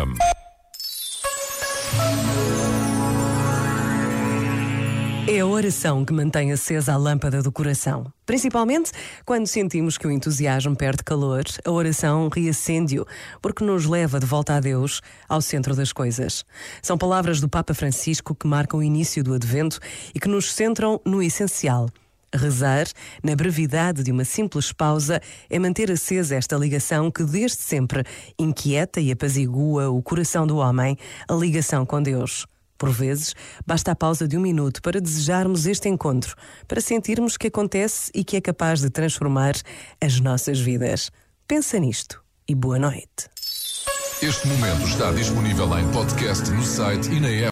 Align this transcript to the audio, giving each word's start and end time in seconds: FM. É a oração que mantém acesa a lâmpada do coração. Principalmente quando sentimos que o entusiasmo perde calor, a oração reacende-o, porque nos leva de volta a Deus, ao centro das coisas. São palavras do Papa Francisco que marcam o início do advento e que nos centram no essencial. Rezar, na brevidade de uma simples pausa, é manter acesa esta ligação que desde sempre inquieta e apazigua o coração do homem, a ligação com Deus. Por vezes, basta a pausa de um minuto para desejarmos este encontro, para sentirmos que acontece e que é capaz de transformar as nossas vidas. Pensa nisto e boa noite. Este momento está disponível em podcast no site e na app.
FM. 0.00 0.16
É 5.28 5.40
a 5.40 5.46
oração 5.46 6.04
que 6.04 6.12
mantém 6.12 6.50
acesa 6.50 6.92
a 6.92 6.96
lâmpada 6.96 7.42
do 7.42 7.52
coração. 7.52 8.12
Principalmente 8.26 8.90
quando 9.24 9.46
sentimos 9.46 9.96
que 9.96 10.06
o 10.06 10.10
entusiasmo 10.10 10.74
perde 10.74 11.04
calor, 11.04 11.44
a 11.64 11.70
oração 11.70 12.28
reacende-o, 12.28 13.06
porque 13.40 13.62
nos 13.62 13.86
leva 13.86 14.18
de 14.18 14.26
volta 14.26 14.54
a 14.54 14.60
Deus, 14.60 15.00
ao 15.28 15.40
centro 15.40 15.76
das 15.76 15.92
coisas. 15.92 16.44
São 16.82 16.98
palavras 16.98 17.40
do 17.40 17.48
Papa 17.48 17.74
Francisco 17.74 18.34
que 18.34 18.46
marcam 18.46 18.80
o 18.80 18.82
início 18.82 19.22
do 19.22 19.34
advento 19.34 19.78
e 20.14 20.18
que 20.18 20.28
nos 20.28 20.52
centram 20.52 21.00
no 21.04 21.22
essencial. 21.22 21.88
Rezar, 22.32 22.86
na 23.22 23.34
brevidade 23.34 24.02
de 24.04 24.12
uma 24.12 24.24
simples 24.24 24.72
pausa, 24.72 25.20
é 25.48 25.58
manter 25.58 25.90
acesa 25.90 26.36
esta 26.36 26.56
ligação 26.56 27.10
que 27.10 27.24
desde 27.24 27.58
sempre 27.58 28.04
inquieta 28.38 29.00
e 29.00 29.10
apazigua 29.10 29.90
o 29.90 30.00
coração 30.00 30.46
do 30.46 30.58
homem, 30.58 30.96
a 31.28 31.34
ligação 31.34 31.84
com 31.84 32.00
Deus. 32.00 32.46
Por 32.78 32.90
vezes, 32.90 33.34
basta 33.66 33.92
a 33.92 33.94
pausa 33.94 34.26
de 34.26 34.38
um 34.38 34.40
minuto 34.40 34.80
para 34.80 35.00
desejarmos 35.00 35.66
este 35.66 35.88
encontro, 35.88 36.34
para 36.66 36.80
sentirmos 36.80 37.36
que 37.36 37.48
acontece 37.48 38.10
e 38.14 38.24
que 38.24 38.36
é 38.36 38.40
capaz 38.40 38.80
de 38.80 38.88
transformar 38.88 39.54
as 40.00 40.18
nossas 40.18 40.58
vidas. 40.58 41.10
Pensa 41.46 41.78
nisto 41.78 42.22
e 42.48 42.54
boa 42.54 42.78
noite. 42.78 43.28
Este 44.22 44.46
momento 44.48 44.86
está 44.86 45.10
disponível 45.12 45.78
em 45.78 45.90
podcast 45.92 46.50
no 46.50 46.62
site 46.62 47.10
e 47.10 47.20
na 47.20 47.28
app. 47.28 47.48